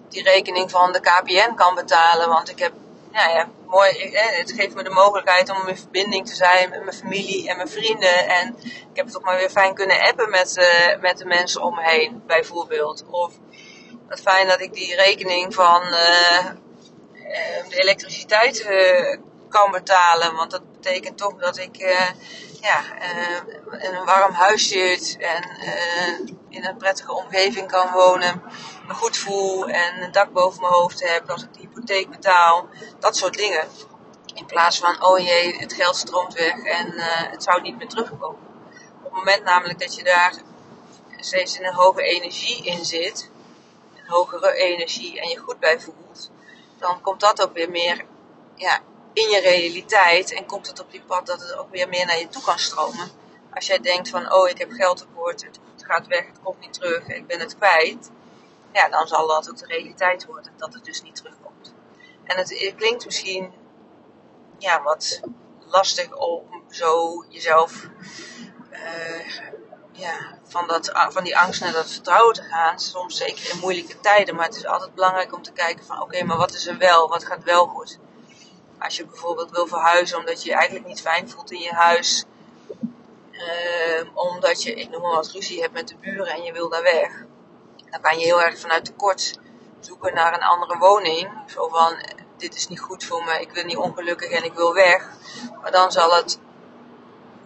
die 0.10 0.24
rekening 0.24 0.72
van 0.72 0.92
de 0.92 1.00
KPN 1.00 1.54
kan 1.56 1.76
betalen, 1.76 2.30
want 2.30 2.50
ik 2.50 2.60
heb, 2.60 2.74
ja, 3.12 3.30
ja 3.30 3.48
mooi, 3.68 3.90
eh, 3.92 4.38
het 4.38 4.52
geeft 4.52 4.76
me 4.76 4.84
de 4.84 4.90
mogelijkheid 4.90 5.50
om 5.50 5.68
in 5.68 5.78
verbinding 5.78 6.28
te 6.28 6.36
zijn 6.36 6.70
met 6.70 6.84
mijn 6.84 6.98
familie 6.98 7.50
en 7.50 7.56
mijn 7.56 7.70
vrienden. 7.70 8.28
En 8.28 8.56
ik 8.64 8.96
heb 8.96 9.06
het 9.06 9.14
toch 9.14 9.24
maar 9.24 9.38
weer 9.38 9.50
fijn 9.50 9.74
kunnen 9.74 10.02
appen 10.02 10.30
met, 10.30 10.58
uh, 10.58 11.02
met 11.02 11.18
de 11.18 11.26
mensen 11.26 11.62
om 11.62 11.76
me 11.76 11.82
heen, 11.84 12.24
bijvoorbeeld. 12.26 13.04
Of 13.10 13.34
wat 14.10 14.20
fijn 14.20 14.48
dat 14.48 14.62
ik 14.62 14.74
die 14.74 14.96
rekening 14.96 15.54
van 15.54 15.84
uh, 15.84 16.46
de 17.70 17.76
elektriciteit 17.76 18.66
uh, 18.66 19.18
kan 19.50 19.72
betalen. 19.72 20.36
Want 20.36 20.52
dat 20.52 20.72
betekent 20.72 21.18
toch 21.18 21.34
dat 21.34 21.58
ik 21.58 21.78
ja, 22.62 22.82
in 23.80 23.94
een 23.94 24.06
warm 24.06 24.34
huis 24.34 24.68
zit 24.68 25.18
en 25.20 25.44
in 26.50 26.66
een 26.66 26.78
prettige 26.78 27.14
omgeving 27.14 27.68
kan 27.68 27.92
wonen. 27.92 28.42
Me 28.88 28.94
goed 28.94 29.18
voel 29.18 29.68
en 29.68 30.02
een 30.02 30.12
dak 30.12 30.32
boven 30.32 30.62
mijn 30.62 30.74
hoofd 30.74 31.10
heb 31.10 31.30
als 31.30 31.44
ik 31.44 31.54
de 31.54 31.60
hypotheek 31.60 32.10
betaal. 32.10 32.68
Dat 33.00 33.18
soort 33.18 33.38
dingen. 33.38 33.68
In 34.34 34.46
plaats 34.46 34.80
van, 34.80 35.06
oh 35.06 35.20
jee, 35.20 35.58
het 35.58 35.74
geld 35.74 35.96
stroomt 35.96 36.34
weg 36.34 36.64
en 36.64 36.94
het 37.32 37.44
zou 37.44 37.62
niet 37.62 37.78
meer 37.78 37.88
terugkomen. 37.88 38.40
Op 38.98 39.04
het 39.04 39.14
moment 39.14 39.44
namelijk 39.44 39.80
dat 39.80 39.96
je 39.96 40.04
daar 40.04 40.34
steeds 41.18 41.60
in 41.60 41.66
een 41.66 41.74
hoge 41.74 42.02
energie 42.02 42.66
in 42.66 42.86
zit, 42.86 43.30
hogere 44.08 44.54
energie 44.54 45.20
en 45.20 45.30
je 45.30 45.38
goed 45.38 45.60
bij 45.60 45.80
voelt, 45.80 46.32
dan 46.78 47.02
komt 47.02 47.20
dat 47.20 47.42
ook 47.42 47.54
weer 47.54 47.70
meer 47.70 48.06
ja, 48.56 48.80
in 49.14 49.30
je 49.30 49.40
realiteit 49.40 50.34
en 50.34 50.46
komt 50.46 50.68
het 50.68 50.80
op 50.80 50.92
die 50.92 51.02
pad 51.02 51.26
dat 51.26 51.42
het 51.42 51.56
ook 51.56 51.72
weer 51.72 51.90
meer 51.90 52.06
naar 52.06 52.20
je 52.20 52.28
toe 52.28 52.44
kan 52.44 52.60
stromen. 52.60 53.10
Als 53.54 53.66
jij 53.66 53.80
denkt 53.80 54.10
van, 54.10 54.34
oh 54.34 54.50
ik 54.50 54.58
heb 54.58 54.72
geld 54.72 54.98
tekort, 54.98 55.44
het 55.44 55.60
gaat 55.78 56.08
weg, 56.08 56.26
het 56.26 56.40
komt 56.44 56.60
niet 56.60 56.74
terug, 56.74 57.08
ik 57.08 57.28
ben 57.28 57.40
het 57.40 57.56
kwijt, 57.58 58.10
ja, 58.72 58.90
dan 58.90 59.08
zal 59.08 59.28
dat 59.28 59.50
ook 59.50 59.58
de 59.58 59.66
realiteit 59.66 60.26
worden, 60.26 60.52
dat 60.58 60.74
het 60.74 60.86
dus 60.86 61.02
niet 61.02 61.16
terugkomt. 61.16 61.74
En 62.24 62.38
het, 62.38 62.74
klinkt 62.76 63.06
misschien 63.06 63.54
ja, 64.58 64.82
wat 64.82 65.22
lastig 65.66 66.16
om 66.16 66.64
zo 66.70 67.24
jezelf 67.30 67.88
uh, 68.72 69.57
ja, 69.98 70.38
van, 70.44 70.68
dat, 70.68 70.92
van 71.10 71.24
die 71.24 71.38
angst 71.38 71.62
naar 71.62 71.72
dat 71.72 71.92
vertrouwen 71.92 72.34
te 72.34 72.42
gaan. 72.42 72.80
Soms 72.80 73.18
zeker 73.18 73.52
in 73.52 73.60
moeilijke 73.60 74.00
tijden. 74.00 74.36
Maar 74.36 74.46
het 74.46 74.56
is 74.56 74.66
altijd 74.66 74.94
belangrijk 74.96 75.34
om 75.34 75.42
te 75.42 75.52
kijken 75.52 75.86
van 75.86 76.02
oké, 76.02 76.24
maar 76.24 76.38
wat 76.38 76.54
is 76.54 76.68
er 76.68 76.78
wel? 76.78 77.10
Wat 77.10 77.26
gaat 77.26 77.44
wel 77.44 77.66
goed? 77.66 77.98
Als 78.80 78.98
je 78.98 79.06
bijvoorbeeld 79.06 79.52
wil 79.52 79.68
verhuizen 79.68 80.18
omdat 80.18 80.44
je 80.44 80.50
je 80.50 80.56
eigenlijk 80.56 80.88
niet 80.88 81.02
fijn 81.02 81.30
voelt 81.30 81.52
in 81.52 81.60
je 81.60 81.74
huis. 81.74 82.26
Uh, 83.32 84.10
omdat 84.14 84.64
je, 84.64 84.74
ik 84.74 84.90
noem 84.90 85.02
maar 85.02 85.12
wat, 85.12 85.32
ruzie 85.32 85.62
hebt 85.62 85.74
met 85.74 85.88
de 85.88 85.96
buren 85.96 86.28
en 86.28 86.44
je 86.44 86.52
wil 86.52 86.70
daar 86.70 86.84
weg. 86.84 87.26
Dan 87.90 88.02
kan 88.02 88.20
je 88.20 88.26
heel 88.26 88.42
erg 88.42 88.60
vanuit 88.60 88.86
tekort 88.86 89.40
zoeken 89.80 90.14
naar 90.14 90.34
een 90.34 90.44
andere 90.44 90.78
woning. 90.78 91.30
Zo 91.48 91.68
van, 91.68 91.98
dit 92.38 92.56
is 92.56 92.68
niet 92.68 92.80
goed 92.80 93.04
voor 93.04 93.24
me, 93.24 93.42
ik 93.42 93.52
wil 93.52 93.64
niet 93.64 93.78
ongelukkig 93.78 94.30
en 94.30 94.44
ik 94.44 94.54
wil 94.54 94.74
weg. 94.74 95.10
Maar 95.62 95.72
dan 95.72 95.92
zal 95.92 96.16
het 96.16 96.40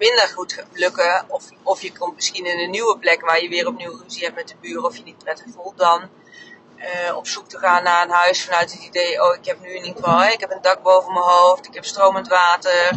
minder 0.02 0.28
goed 0.28 0.64
lukken. 0.72 1.26
Of, 1.28 1.44
of 1.64 1.82
je 1.82 1.92
komt 1.92 2.16
misschien 2.16 2.46
in 2.46 2.60
een 2.60 2.70
nieuwe 2.70 2.98
plek 2.98 3.22
waar 3.22 3.42
je 3.42 3.50
weer 3.50 3.68
opnieuw 3.68 3.98
ruzie 4.04 4.24
hebt 4.24 4.36
met 4.36 4.48
de 4.48 4.56
buren 4.62 4.84
of 4.84 4.98
je 4.98 5.04
niet 5.04 5.24
prettig 5.24 5.46
voelt. 5.56 5.78
Dan 5.78 6.10
uh, 6.78 7.16
op 7.16 7.28
zoek 7.28 7.48
te 7.48 7.58
gaan 7.58 7.84
naar 7.84 8.04
een 8.04 8.10
huis 8.10 8.44
vanuit 8.44 8.72
het 8.72 8.84
idee, 8.84 9.24
oh 9.24 9.36
ik 9.36 9.46
heb 9.46 9.60
nu 9.60 9.70
in 9.70 9.86
ieder 9.86 10.32
ik 10.32 10.40
heb 10.40 10.52
een 10.52 10.62
dak 10.62 10.84
boven 10.84 11.14
mijn 11.14 11.26
hoofd, 11.26 11.68
ik 11.68 11.74
heb 11.74 11.86
stromend 11.86 12.28
water. 12.28 12.92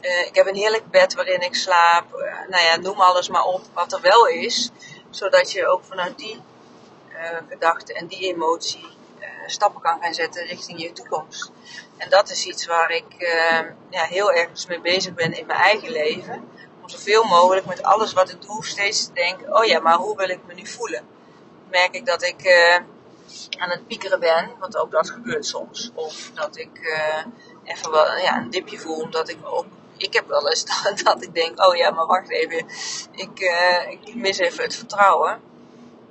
Uh, 0.00 0.26
ik 0.26 0.34
heb 0.34 0.46
een 0.46 0.54
heerlijk 0.54 0.90
bed 0.90 1.14
waarin 1.14 1.40
ik 1.40 1.54
slaap. 1.54 2.14
Uh, 2.14 2.48
nou 2.48 2.64
ja, 2.64 2.76
noem 2.76 3.00
alles 3.00 3.28
maar 3.28 3.44
op 3.44 3.62
wat 3.72 3.92
er 3.92 4.00
wel 4.00 4.26
is. 4.26 4.70
Zodat 5.10 5.52
je 5.52 5.66
ook 5.66 5.84
vanuit 5.84 6.18
die 6.18 6.40
gedachte 7.48 7.94
en 7.94 8.06
die 8.06 8.18
emotie 8.18 8.97
stappen 9.46 9.80
kan 9.80 10.00
gaan 10.00 10.14
zetten 10.14 10.46
richting 10.46 10.82
je 10.82 10.92
toekomst. 10.92 11.50
En 11.96 12.10
dat 12.10 12.30
is 12.30 12.46
iets 12.46 12.66
waar 12.66 12.90
ik 12.90 13.04
ja, 13.90 14.04
heel 14.04 14.32
erg 14.32 14.68
mee 14.68 14.80
bezig 14.80 15.14
ben 15.14 15.32
in 15.32 15.46
mijn 15.46 15.58
eigen 15.58 15.90
leven. 15.90 16.48
Om 16.82 16.88
zoveel 16.88 17.24
mogelijk 17.24 17.66
met 17.66 17.82
alles 17.82 18.12
wat 18.12 18.30
ik 18.30 18.42
doe 18.42 18.64
steeds 18.64 19.06
te 19.06 19.12
denken, 19.12 19.56
oh 19.56 19.64
ja, 19.64 19.80
maar 19.80 19.96
hoe 19.96 20.16
wil 20.16 20.28
ik 20.28 20.40
me 20.46 20.54
nu 20.54 20.66
voelen? 20.66 21.06
Merk 21.70 21.94
ik 21.94 22.06
dat 22.06 22.22
ik 22.22 22.46
aan 23.58 23.70
het 23.70 23.86
piekeren 23.86 24.20
ben, 24.20 24.50
want 24.58 24.76
ook 24.76 24.90
dat 24.90 25.10
gebeurt 25.10 25.46
soms. 25.46 25.90
Of 25.94 26.30
dat 26.34 26.56
ik 26.56 26.98
even 27.64 27.90
wel 27.90 28.16
ja, 28.16 28.36
een 28.36 28.50
dipje 28.50 28.78
voel, 28.78 29.00
omdat 29.00 29.28
ik 29.28 29.38
ook 29.42 29.66
ik 29.98 30.12
heb 30.12 30.28
wel 30.28 30.48
eens 30.48 30.64
dat, 30.82 30.98
dat, 30.98 31.22
ik 31.22 31.34
denk, 31.34 31.66
oh 31.66 31.76
ja, 31.76 31.90
maar 31.90 32.06
wacht 32.06 32.30
even, 32.30 32.66
ik, 33.12 33.40
ik 34.04 34.14
mis 34.14 34.38
even 34.38 34.62
het 34.62 34.74
vertrouwen. 34.74 35.40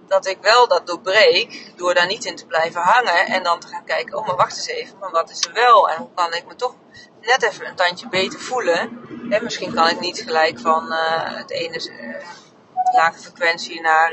Dat 0.08 0.26
ik 0.26 0.38
wel 0.42 0.68
dat 0.68 0.88
doorbreek 0.88 1.72
door 1.76 1.94
daar 1.94 2.08
niet 2.08 2.26
in 2.26 2.36
te 2.36 2.46
blijven 2.46 2.82
hangen 2.82 3.26
en 3.26 3.44
dan 3.44 3.60
te 3.60 3.68
gaan 3.68 3.86
kijken, 3.86 4.18
oh 4.18 4.28
maar 4.28 4.36
wacht 4.36 4.58
eens 4.58 4.68
even, 4.68 4.98
maar 4.98 5.12
wat 5.12 5.30
is 5.30 5.46
er 5.46 5.54
wel 5.54 5.90
en 5.90 5.98
hoe 5.98 6.10
kan 6.16 6.34
ik 6.34 6.46
me 6.48 6.56
toch 6.56 6.76
net 7.22 7.44
even 7.44 7.68
een 7.68 7.76
tandje 7.76 8.10
beter 8.10 8.40
voelen. 8.40 8.80
En 9.30 9.44
misschien 9.44 9.74
kan 9.74 9.88
ik 9.88 10.00
niet 10.00 10.22
gelijk 10.22 10.60
van 10.60 10.92
uh, 10.92 11.36
het 11.38 11.52
ene 11.52 11.90
uh, 11.90 12.28
lage 12.94 13.20
frequentie 13.20 13.82
naar 13.82 14.12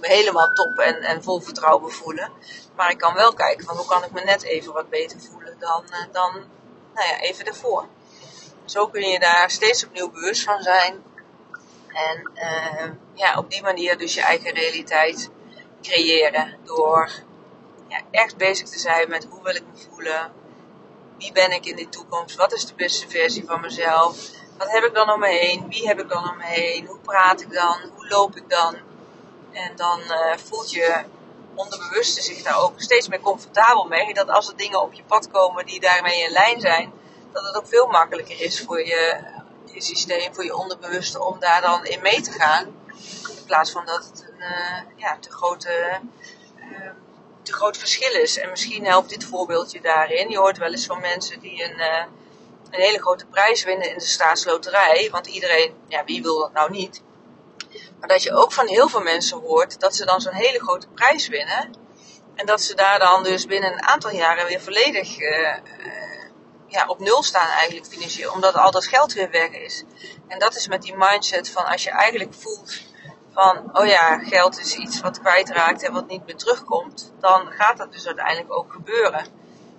helemaal 0.00 0.48
top 0.48 0.78
en, 0.78 0.96
en 1.02 1.22
vol 1.22 1.40
vertrouwen 1.40 1.92
voelen. 1.92 2.32
Maar 2.76 2.90
ik 2.90 2.98
kan 2.98 3.14
wel 3.14 3.34
kijken 3.34 3.64
van 3.64 3.76
hoe 3.76 3.86
kan 3.86 4.04
ik 4.04 4.12
me 4.12 4.20
net 4.20 4.42
even 4.42 4.72
wat 4.72 4.88
beter 4.88 5.20
voelen 5.20 5.56
dan, 5.58 5.84
dan 6.12 6.32
nou 6.94 7.08
ja, 7.08 7.20
even 7.20 7.46
ervoor. 7.46 7.86
Zo 8.64 8.86
kun 8.86 9.08
je 9.08 9.18
daar 9.18 9.50
steeds 9.50 9.84
opnieuw 9.84 10.10
bewust 10.10 10.42
van 10.42 10.62
zijn. 10.62 11.02
En 11.86 12.30
ja, 13.14 13.38
op 13.38 13.50
die 13.50 13.62
manier 13.62 13.98
dus 13.98 14.14
je 14.14 14.20
eigen 14.20 14.54
realiteit 14.54 15.30
creëren. 15.82 16.58
Door 16.64 17.10
ja, 17.88 18.00
echt 18.10 18.36
bezig 18.36 18.68
te 18.68 18.78
zijn 18.78 19.08
met 19.08 19.26
hoe 19.30 19.42
wil 19.42 19.54
ik 19.54 19.64
me 19.72 19.78
voelen. 19.90 20.32
Wie 21.18 21.32
ben 21.32 21.52
ik 21.52 21.66
in 21.66 21.76
de 21.76 21.88
toekomst? 21.88 22.36
Wat 22.36 22.52
is 22.52 22.66
de 22.66 22.74
beste 22.74 23.08
versie 23.08 23.44
van 23.44 23.60
mezelf? 23.60 24.30
Wat 24.58 24.70
heb 24.70 24.84
ik 24.84 24.94
dan 24.94 25.10
om 25.10 25.20
me 25.20 25.28
heen? 25.28 25.68
Wie 25.68 25.86
heb 25.86 26.00
ik 26.00 26.08
dan 26.08 26.30
om 26.30 26.36
me 26.36 26.44
heen? 26.44 26.86
Hoe 26.86 26.98
praat 26.98 27.40
ik 27.40 27.52
dan? 27.52 27.76
Hoe 27.94 28.08
loop 28.08 28.36
ik 28.36 28.50
dan? 28.50 28.76
En 29.52 29.76
dan 29.76 30.00
uh, 30.00 30.36
voelt 30.36 30.70
je 30.70 31.04
onderbewuste 31.54 32.22
zich 32.22 32.42
daar 32.42 32.58
ook 32.62 32.80
steeds 32.80 33.08
meer 33.08 33.20
comfortabel 33.20 33.84
mee. 33.84 34.14
Dat 34.14 34.28
als 34.28 34.48
er 34.48 34.56
dingen 34.56 34.82
op 34.82 34.92
je 34.92 35.04
pad 35.04 35.30
komen 35.30 35.66
die 35.66 35.80
daarmee 35.80 36.22
in 36.22 36.30
lijn 36.30 36.60
zijn, 36.60 36.92
dat 37.32 37.44
het 37.44 37.56
ook 37.56 37.68
veel 37.68 37.86
makkelijker 37.86 38.40
is 38.40 38.60
voor 38.60 38.86
je, 38.86 39.16
je 39.72 39.82
systeem, 39.82 40.34
voor 40.34 40.44
je 40.44 40.56
onderbewuste 40.56 41.24
om 41.24 41.38
daar 41.40 41.60
dan 41.60 41.84
in 41.84 42.02
mee 42.02 42.20
te 42.20 42.32
gaan. 42.32 42.64
In 43.36 43.44
plaats 43.46 43.70
van 43.70 43.86
dat 43.86 44.04
het 44.04 44.25
ja, 44.96 45.18
te, 45.20 45.30
grote, 45.30 46.00
uh, 46.56 46.90
te 47.42 47.52
groot 47.52 47.76
verschil 47.76 48.12
is. 48.12 48.38
En 48.38 48.50
misschien 48.50 48.86
helpt 48.86 49.08
dit 49.08 49.24
voorbeeldje 49.24 49.80
daarin. 49.80 50.30
Je 50.30 50.38
hoort 50.38 50.58
wel 50.58 50.70
eens 50.70 50.86
van 50.86 51.00
mensen 51.00 51.40
die 51.40 51.64
een, 51.64 51.78
uh, 51.78 52.04
een 52.70 52.80
hele 52.80 53.00
grote 53.00 53.26
prijs 53.26 53.64
winnen 53.64 53.90
in 53.90 53.98
de 53.98 54.04
staatsloterij. 54.04 55.08
Want 55.10 55.26
iedereen, 55.26 55.74
ja, 55.88 56.04
wie 56.04 56.22
wil 56.22 56.38
dat 56.38 56.52
nou 56.52 56.70
niet? 56.70 57.02
Maar 58.00 58.08
dat 58.08 58.22
je 58.22 58.32
ook 58.32 58.52
van 58.52 58.66
heel 58.66 58.88
veel 58.88 59.02
mensen 59.02 59.38
hoort 59.38 59.80
dat 59.80 59.96
ze 59.96 60.04
dan 60.04 60.20
zo'n 60.20 60.32
hele 60.32 60.60
grote 60.60 60.88
prijs 60.88 61.28
winnen. 61.28 61.74
En 62.34 62.46
dat 62.46 62.62
ze 62.62 62.74
daar 62.74 62.98
dan 62.98 63.22
dus 63.22 63.46
binnen 63.46 63.72
een 63.72 63.86
aantal 63.86 64.10
jaren 64.10 64.46
weer 64.46 64.60
volledig 64.60 65.16
ja, 66.66 66.86
op 66.86 66.98
nul 66.98 67.22
staan 67.22 67.48
eigenlijk 67.48 67.86
financieel. 67.86 68.32
Omdat 68.32 68.54
al 68.54 68.70
dat 68.70 68.86
geld 68.86 69.12
weer 69.12 69.30
weg 69.30 69.50
is. 69.50 69.84
En 70.28 70.38
dat 70.38 70.56
is 70.56 70.68
met 70.68 70.82
die 70.82 70.96
mindset 70.96 71.50
van 71.50 71.64
als 71.64 71.82
je 71.82 71.90
eigenlijk 71.90 72.34
voelt 72.34 72.80
van, 73.36 73.70
oh 73.72 73.86
ja, 73.86 74.18
geld 74.18 74.58
is 74.58 74.76
iets 74.76 75.00
wat 75.00 75.20
kwijtraakt 75.20 75.82
en 75.82 75.92
wat 75.92 76.06
niet 76.06 76.26
meer 76.26 76.36
terugkomt. 76.36 77.12
Dan 77.20 77.50
gaat 77.50 77.76
dat 77.76 77.92
dus 77.92 78.06
uiteindelijk 78.06 78.54
ook 78.54 78.72
gebeuren. 78.72 79.26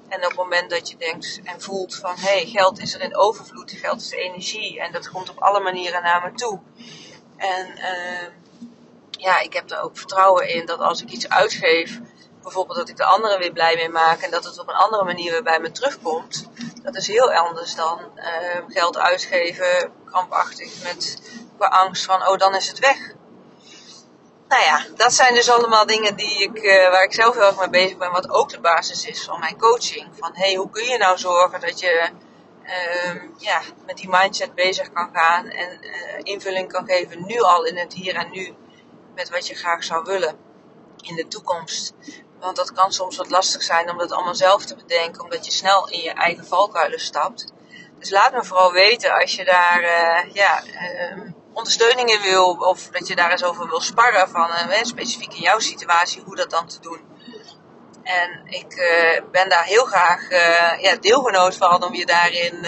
En 0.08 0.18
op 0.18 0.28
het 0.28 0.36
moment 0.36 0.70
dat 0.70 0.90
je 0.90 0.98
denkt 0.98 1.40
en 1.44 1.62
voelt 1.62 1.96
van, 1.96 2.16
hé, 2.16 2.38
hey, 2.38 2.46
geld 2.46 2.80
is 2.80 2.94
er 2.94 3.02
in 3.02 3.18
overvloed, 3.18 3.72
geld 3.72 4.02
is 4.02 4.12
energie 4.12 4.80
en 4.80 4.92
dat 4.92 5.10
komt 5.10 5.30
op 5.30 5.40
alle 5.40 5.60
manieren 5.60 6.04
naar 6.04 6.22
me 6.22 6.38
toe. 6.38 6.60
En 7.38 7.68
uh, 7.78 8.28
ja, 9.12 9.40
ik 9.40 9.54
heb 9.54 9.72
er 9.72 9.82
ook 9.82 9.98
vertrouwen 9.98 10.50
in 10.50 10.66
dat 10.66 10.80
als 10.80 11.02
ik 11.02 11.10
iets 11.10 11.30
uitgeef, 11.30 12.00
bijvoorbeeld 12.42 12.78
dat 12.78 12.90
ik 12.90 12.98
de 12.98 13.06
anderen 13.06 13.40
weer 13.40 13.52
blij 13.52 13.76
mee 13.76 13.90
maak 13.90 14.22
en 14.22 14.32
dat 14.32 14.44
het 14.44 14.60
op 14.60 14.68
een 14.68 14.76
andere 14.76 15.04
manier 15.04 15.32
weer 15.32 15.44
bij 15.44 15.60
me 15.60 15.72
terugkomt. 15.72 16.50
Dat 16.84 16.96
is 16.96 17.08
heel 17.08 17.34
anders 17.34 17.76
dan 17.76 18.00
uh, 18.16 18.26
geld 18.68 18.98
uitgeven, 18.98 19.92
krampachtig, 20.06 20.84
met 20.84 21.22
qua 21.58 21.68
angst 21.68 22.06
van, 22.06 22.28
oh 22.28 22.38
dan 22.38 22.56
is 22.56 22.68
het 22.68 22.80
weg. 22.80 23.16
Nou 24.48 24.64
ja, 24.64 24.86
dat 24.96 25.14
zijn 25.14 25.34
dus 25.34 25.50
allemaal 25.50 25.86
dingen 25.86 26.16
die 26.16 26.44
ik, 26.44 26.64
uh, 26.64 26.90
waar 26.90 27.04
ik 27.04 27.14
zelf 27.14 27.36
heel 27.36 27.44
erg 27.44 27.60
mee 27.60 27.70
bezig 27.70 27.98
ben, 27.98 28.12
wat 28.12 28.30
ook 28.30 28.50
de 28.50 28.60
basis 28.60 29.06
is 29.06 29.24
van 29.24 29.40
mijn 29.40 29.58
coaching. 29.58 30.08
Van 30.12 30.32
hey, 30.34 30.56
hoe 30.56 30.70
kun 30.70 30.84
je 30.84 30.98
nou 30.98 31.18
zorgen 31.18 31.60
dat 31.60 31.80
je 31.80 32.10
uh, 32.64 33.22
ja, 33.38 33.62
met 33.86 33.98
die 33.98 34.10
mindset 34.10 34.56
bezig 34.56 34.92
kan 34.92 35.10
gaan 35.14 35.48
en 35.48 35.80
uh, 35.82 35.92
invulling 36.24 36.72
kan 36.72 36.86
geven 36.86 37.26
nu 37.26 37.40
al 37.40 37.66
in 37.66 37.78
het 37.78 37.94
hier 37.94 38.16
en 38.16 38.32
nu 38.32 38.56
met 39.16 39.30
wat 39.30 39.48
je 39.48 39.56
graag 39.56 39.84
zou 39.84 40.04
willen 40.04 40.38
in 41.02 41.16
de 41.16 41.28
toekomst. 41.28 41.94
Want 42.40 42.56
dat 42.56 42.72
kan 42.72 42.92
soms 42.92 43.18
wat 43.18 43.30
lastig 43.30 43.64
zijn 43.64 43.90
om 43.90 43.98
dat 43.98 44.12
allemaal 44.12 44.36
zelf 44.36 44.66
te 44.66 44.76
bedenken, 44.76 45.24
omdat 45.24 45.46
je 45.46 45.52
snel 45.52 45.90
in 45.90 46.00
je 46.00 46.12
eigen 46.12 46.46
valkuilen 46.46 47.00
stapt. 47.00 47.54
Dus 48.00 48.10
laat 48.10 48.34
me 48.34 48.44
vooral 48.44 48.72
weten 48.72 49.12
als 49.14 49.36
je 49.36 49.46
daar 49.46 49.82
uh, 49.82 50.34
ja, 50.34 50.64
uh, 50.64 51.32
ondersteuning 51.58 52.10
in 52.10 52.22
wil, 52.22 52.52
of 52.52 52.88
dat 52.88 53.08
je 53.08 53.16
daar 53.16 53.32
eens 53.32 53.44
over 53.44 53.68
wil 53.68 53.82
sparren 53.82 54.30
van 54.30 54.50
uh, 54.50 54.84
specifiek 54.84 55.34
in 55.34 55.42
jouw 55.42 55.60
situatie, 55.60 56.22
hoe 56.26 56.36
dat 56.36 56.50
dan 56.50 56.68
te 56.68 56.80
doen. 56.80 57.00
En 58.04 58.42
ik 58.46 58.76
ben 59.32 59.50
daar 59.50 59.64
heel 59.64 59.86
graag 59.86 60.30
ja, 60.82 60.96
deelgenoot 60.96 61.56
van 61.56 61.84
om 61.84 61.94
je 61.94 62.06
daarin 62.06 62.66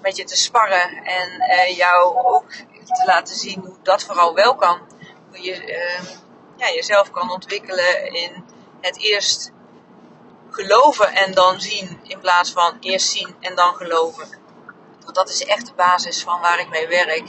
met 0.00 0.16
je 0.16 0.24
te 0.24 0.36
sparren 0.36 1.04
en 1.04 1.74
jou 1.74 2.16
ook 2.16 2.50
te 2.86 3.04
laten 3.06 3.36
zien 3.36 3.60
hoe 3.60 3.76
dat 3.82 4.02
vooral 4.02 4.34
wel 4.34 4.54
kan. 4.54 4.80
Hoe 5.28 5.42
je 5.42 5.54
ja, 6.56 6.70
jezelf 6.70 7.10
kan 7.10 7.30
ontwikkelen 7.30 8.12
in 8.12 8.44
het 8.80 8.98
eerst 8.98 9.50
geloven 10.50 11.12
en 11.12 11.34
dan 11.34 11.60
zien 11.60 12.00
in 12.02 12.20
plaats 12.20 12.52
van 12.52 12.76
eerst 12.80 13.10
zien 13.10 13.36
en 13.40 13.54
dan 13.54 13.74
geloven. 13.74 14.28
Want 15.00 15.14
dat 15.14 15.28
is 15.28 15.44
echt 15.44 15.66
de 15.66 15.74
basis 15.74 16.22
van 16.22 16.40
waar 16.40 16.60
ik 16.60 16.68
mee 16.68 16.88
werk. 16.88 17.24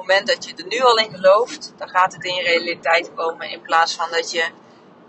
Moment 0.00 0.26
dat 0.26 0.44
je 0.44 0.54
er 0.54 0.66
nu 0.66 0.80
al 0.80 0.96
in 0.96 1.10
gelooft, 1.10 1.72
dan 1.76 1.88
gaat 1.88 2.12
het 2.12 2.24
in 2.24 2.34
je 2.34 2.42
realiteit 2.42 3.14
komen 3.14 3.50
in 3.50 3.60
plaats 3.60 3.94
van 3.94 4.10
dat 4.10 4.30
je 4.30 4.50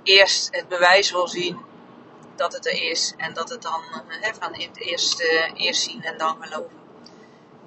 eerst 0.03 0.47
het 0.51 0.67
bewijs 0.67 1.11
wil 1.11 1.27
zien 1.27 1.59
dat 2.35 2.53
het 2.53 2.65
er 2.65 2.89
is 2.89 3.13
en 3.17 3.33
dat 3.33 3.49
het 3.49 3.61
dan 3.61 3.81
hè, 4.07 4.31
van 4.39 4.53
het 4.53 4.77
eerst, 4.77 5.21
uh, 5.21 5.51
eerst 5.53 5.81
zien 5.81 6.03
en 6.03 6.17
dan 6.17 6.37
geloven. 6.39 6.79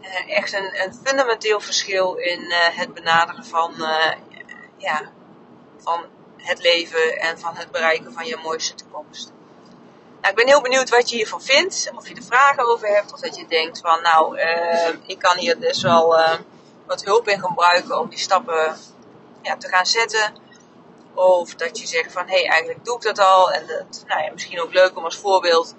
Uh, 0.01 0.37
echt 0.37 0.53
een, 0.53 0.83
een, 0.83 0.95
fundamenteel 1.05 1.61
verschil 1.61 2.15
in 2.15 2.53
het 2.53 2.95
benaderen 2.95 3.45
van, 3.45 3.75
ja, 4.77 5.11
van 5.79 6.05
het 6.37 6.63
leven 6.63 7.19
en 7.21 7.39
van 7.39 7.57
het 7.57 7.71
bereiken 7.71 8.13
van 8.13 8.27
je 8.27 8.37
mooiste 8.43 8.75
toekomst. 8.75 9.33
Nou, 10.21 10.29
ik 10.29 10.35
ben 10.35 10.47
heel 10.47 10.63
benieuwd 10.63 10.91
wat 10.91 11.11
je 11.11 11.17
hiervan 11.17 11.43
vindt. 11.43 11.91
Of 11.97 12.09
je 12.09 12.15
er 12.15 12.23
vragen 12.23 12.67
over 12.67 12.89
hebt. 12.89 13.13
Of 13.13 13.21
dat 13.21 13.37
je 13.37 13.47
denkt 13.47 13.81
van 13.81 14.03
nou, 14.03 14.39
ik 15.07 15.19
kan 15.19 15.37
hier 15.37 15.61
dus 15.61 15.83
wel 15.83 16.17
wat 16.87 17.05
hulp 17.05 17.29
in 17.29 17.41
gebruiken 17.41 17.99
om 17.99 18.09
die 18.09 18.19
stappen 18.19 18.77
ja, 19.43 19.57
te 19.57 19.69
gaan 19.69 19.87
zetten. 19.87 20.35
Of 21.15 21.55
dat 21.55 21.79
je 21.79 21.87
zegt 21.87 22.13
van 22.13 22.27
hé, 22.27 22.35
hey, 22.35 22.49
eigenlijk 22.49 22.85
doe 22.85 22.97
ik 22.97 23.03
dat 23.03 23.19
al. 23.19 23.53
En 23.53 23.67
dat, 23.67 24.05
nou 24.07 24.23
ja, 24.23 24.33
misschien 24.33 24.61
ook 24.61 24.73
leuk 24.73 24.97
om 24.97 25.05
als 25.05 25.17
voorbeeld 25.17 25.75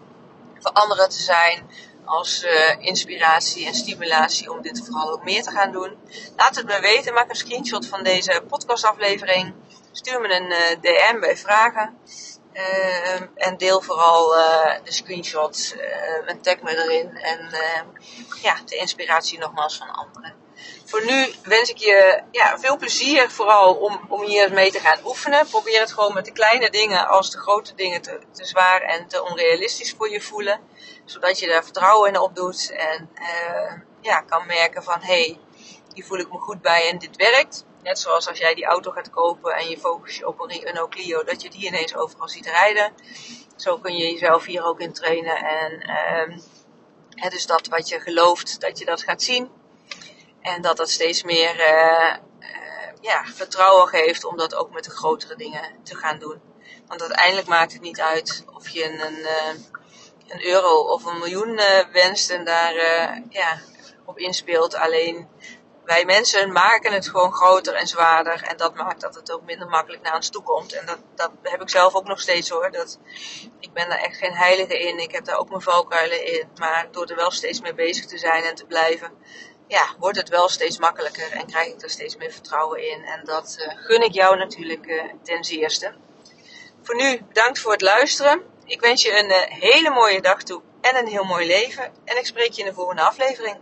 voor 0.59 0.71
anderen 0.71 1.09
te 1.09 1.21
zijn. 1.21 1.69
Als 2.05 2.43
uh, 2.43 2.79
inspiratie 2.79 3.65
en 3.65 3.74
stimulatie 3.74 4.51
om 4.51 4.62
dit 4.62 4.85
vooral 4.85 5.12
ook 5.12 5.24
meer 5.24 5.43
te 5.43 5.51
gaan 5.51 5.71
doen. 5.71 5.97
Laat 6.35 6.55
het 6.55 6.65
me 6.65 6.79
weten. 6.79 7.13
Maak 7.13 7.29
een 7.29 7.35
screenshot 7.35 7.88
van 7.88 8.03
deze 8.03 8.43
podcastaflevering. 8.47 9.53
Stuur 9.91 10.21
me 10.21 10.35
een 10.35 10.51
uh, 10.51 10.81
DM 10.81 11.19
bij 11.19 11.38
vragen. 11.38 11.97
Ehm, 12.53 13.25
en 13.35 13.57
deel 13.57 13.81
vooral 13.81 14.29
de 14.83 14.91
screenshots 14.91 15.74
uh, 15.74 16.29
en 16.29 16.41
tag 16.41 16.62
me 16.62 16.83
erin. 16.83 17.17
En 17.17 17.50
ja, 18.41 18.57
de 18.65 18.75
inspiratie 18.75 19.39
nogmaals 19.39 19.77
van 19.77 19.89
anderen. 19.89 20.44
Voor 20.85 21.05
nu 21.05 21.33
wens 21.43 21.69
ik 21.69 21.77
je 21.77 22.24
ja, 22.31 22.59
veel 22.59 22.77
plezier 22.77 23.31
vooral 23.31 23.74
om, 23.74 24.00
om 24.09 24.21
hier 24.21 24.53
mee 24.53 24.71
te 24.71 24.79
gaan 24.79 25.00
oefenen. 25.05 25.47
Probeer 25.47 25.79
het 25.79 25.93
gewoon 25.93 26.13
met 26.13 26.25
de 26.25 26.31
kleine 26.31 26.69
dingen 26.69 27.07
als 27.07 27.31
de 27.31 27.38
grote 27.38 27.75
dingen 27.75 28.01
te, 28.01 28.19
zwaar 28.31 28.81
en 28.81 29.07
te 29.07 29.24
onrealistisch 29.24 29.93
voor 29.97 30.09
je 30.09 30.21
voelen. 30.21 30.59
Zodat 31.05 31.39
je 31.39 31.47
daar 31.47 31.63
vertrouwen 31.63 32.09
in 32.09 32.19
opdoet 32.19 32.71
en 32.71 33.09
ja, 34.01 34.21
kan 34.21 34.45
merken 34.45 34.83
van 34.83 35.00
hé, 35.01 35.13
hey, 35.13 35.39
hier 35.93 36.05
voel 36.05 36.19
ik 36.19 36.31
me 36.31 36.38
goed 36.38 36.62
bij 36.62 36.89
en 36.89 36.97
dit 36.97 37.15
werkt. 37.15 37.65
Net 37.83 38.00
zoals 38.00 38.27
als 38.27 38.38
jij 38.38 38.53
die 38.53 38.65
auto 38.65 38.91
gaat 38.91 39.09
kopen 39.09 39.55
en 39.55 39.69
je 39.69 39.77
focus 39.77 40.17
je 40.17 40.27
op 40.27 40.39
een 40.39 40.63
Renault 40.63 40.89
Clio, 40.89 41.24
dat 41.24 41.41
je 41.41 41.50
die 41.50 41.65
ineens 41.65 41.95
overal 41.95 42.29
ziet 42.29 42.45
rijden. 42.45 42.93
Zo 43.55 43.77
kun 43.77 43.97
je 43.97 44.12
jezelf 44.12 44.45
hier 44.45 44.63
ook 44.63 44.79
in 44.79 44.93
trainen. 44.93 45.35
En 45.35 45.71
uh, 45.89 46.38
het 47.09 47.33
is 47.33 47.45
dat 47.45 47.67
wat 47.67 47.89
je 47.89 48.00
gelooft, 48.00 48.62
dat 48.62 48.79
je 48.79 48.85
dat 48.85 49.03
gaat 49.03 49.21
zien. 49.21 49.50
En 50.53 50.61
dat 50.61 50.77
dat 50.77 50.89
steeds 50.89 51.23
meer 51.23 51.59
uh, 51.59 52.15
uh, 52.39 52.47
ja, 53.01 53.25
vertrouwen 53.25 53.87
geeft 53.87 54.25
om 54.25 54.37
dat 54.37 54.55
ook 54.55 54.71
met 54.71 54.83
de 54.83 54.89
grotere 54.89 55.35
dingen 55.35 55.83
te 55.83 55.95
gaan 55.95 56.19
doen. 56.19 56.41
Want 56.87 57.01
uiteindelijk 57.01 57.47
maakt 57.47 57.73
het 57.73 57.81
niet 57.81 58.01
uit 58.01 58.45
of 58.53 58.69
je 58.69 58.83
een, 58.83 59.05
een, 59.05 59.25
eh, 59.25 59.55
een 60.27 60.45
euro 60.45 60.79
of 60.79 61.05
een 61.05 61.17
miljoen 61.17 61.59
wenst 61.91 62.29
en 62.29 62.45
daar 62.45 62.73
ja, 63.29 63.59
op 64.05 64.17
inspeelt. 64.17 64.75
Alleen 64.75 65.27
wij 65.85 66.05
mensen 66.05 66.51
maken 66.51 66.93
het 66.93 67.09
gewoon 67.09 67.33
groter 67.33 67.73
en 67.73 67.87
zwaarder. 67.87 68.43
En 68.43 68.57
dat 68.57 68.75
maakt 68.75 69.01
dat 69.01 69.15
het 69.15 69.31
ook 69.31 69.43
minder 69.43 69.67
makkelijk 69.67 70.03
naar 70.03 70.15
ons 70.15 70.29
toe 70.29 70.43
komt. 70.43 70.73
En 70.73 70.85
dat, 70.85 70.97
dat 71.15 71.31
heb 71.41 71.61
ik 71.61 71.69
zelf 71.69 71.93
ook 71.95 72.07
nog 72.07 72.19
steeds 72.19 72.49
hoor. 72.49 72.71
Dat, 72.71 72.99
ik 73.59 73.73
ben 73.73 73.89
daar 73.89 73.99
echt 73.99 74.17
geen 74.17 74.33
heilige 74.33 74.79
in. 74.79 74.99
Ik 74.99 75.11
heb 75.11 75.25
daar 75.25 75.37
ook 75.37 75.49
mijn 75.49 75.61
valkuilen 75.61 76.25
in. 76.25 76.49
Maar 76.55 76.87
door 76.91 77.05
er 77.05 77.15
wel 77.15 77.31
steeds 77.31 77.61
mee 77.61 77.73
bezig 77.73 78.05
te 78.05 78.17
zijn 78.17 78.43
en 78.43 78.55
te 78.55 78.65
blijven, 78.65 79.11
ja, 79.67 79.95
wordt 80.00 80.17
het 80.17 80.29
wel 80.29 80.50
steeds 80.50 80.77
makkelijker. 80.77 81.31
En 81.31 81.45
krijg 81.45 81.67
ik 81.67 81.81
er 81.81 81.89
steeds 81.89 82.15
meer 82.15 82.31
vertrouwen 82.31 82.89
in. 82.89 83.03
En 83.03 83.22
dat 83.25 83.55
uh, 83.60 83.86
gun 83.86 84.03
ik 84.03 84.13
jou 84.13 84.38
natuurlijk 84.38 84.86
uh, 84.86 85.03
ten 85.24 85.43
zeerste. 85.43 85.93
Voor 86.81 86.95
nu 86.95 87.22
bedankt 87.27 87.60
voor 87.60 87.72
het 87.72 87.81
luisteren. 87.81 88.41
Ik 88.65 88.81
wens 88.81 89.01
je 89.01 89.19
een 89.19 89.29
uh, 89.29 89.62
hele 89.69 89.89
mooie 89.89 90.22
dag 90.22 90.43
toe 90.43 90.62
en 90.81 90.95
een 90.95 91.07
heel 91.07 91.24
mooi 91.24 91.48
leven. 91.48 91.93
En 92.05 92.17
ik 92.17 92.25
spreek 92.25 92.51
je 92.51 92.62
in 92.62 92.67
de 92.67 92.74
volgende 92.74 93.01
aflevering. 93.01 93.57